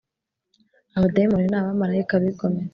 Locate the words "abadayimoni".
0.97-1.47